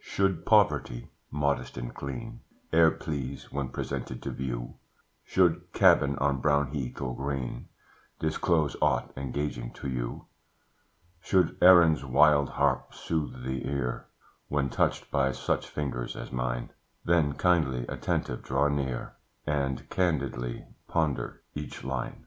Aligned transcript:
Should 0.00 0.44
poverty, 0.44 1.08
modest 1.30 1.76
and 1.76 1.94
clean, 1.94 2.40
E'er 2.72 2.90
please, 2.90 3.52
when 3.52 3.68
presented 3.68 4.20
to 4.24 4.32
view, 4.32 4.74
Should 5.24 5.72
cabin 5.72 6.18
on 6.18 6.40
brown 6.40 6.72
heath, 6.72 7.00
or 7.00 7.14
green, 7.14 7.68
Disclose 8.18 8.74
aught 8.82 9.12
engaging 9.16 9.72
to 9.74 9.88
you, 9.88 10.24
Should 11.22 11.56
Erin's 11.62 12.04
wild 12.04 12.48
harp 12.48 12.92
soothe 12.92 13.44
the 13.44 13.68
ear 13.68 14.06
When 14.48 14.68
touched 14.68 15.12
by 15.12 15.30
such 15.30 15.68
fingers 15.68 16.16
as 16.16 16.32
mine, 16.32 16.72
Then 17.04 17.34
kindly 17.34 17.86
attentive 17.86 18.42
draw 18.42 18.66
near, 18.66 19.14
And 19.46 19.88
candidly 19.90 20.64
ponder 20.88 21.40
each 21.54 21.84
line. 21.84 22.26